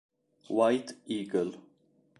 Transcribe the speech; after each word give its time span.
White 0.47 0.93
Eagle 1.05 1.61